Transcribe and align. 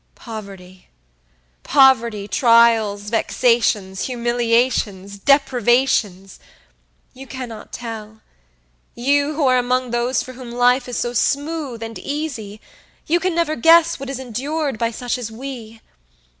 Povertypoverty, 0.15 2.27
trials, 2.27 3.11
vexations, 3.11 4.05
humiliations, 4.05 5.19
deprivations. 5.19 6.39
You 7.13 7.27
cannot 7.27 7.71
tell; 7.71 8.21
you, 8.95 9.35
who 9.35 9.45
are 9.45 9.59
among 9.59 9.91
those 9.91 10.23
for 10.23 10.33
whom 10.33 10.51
life 10.51 10.89
is 10.89 10.97
so 10.97 11.13
smooth 11.13 11.83
and 11.83 11.99
easy, 11.99 12.59
you 13.05 13.19
can 13.19 13.35
never 13.35 13.55
guess 13.55 13.99
what 13.99 14.09
is 14.09 14.17
endured 14.17 14.79
by 14.79 14.89
such 14.89 15.19
as 15.19 15.31
we. 15.31 15.81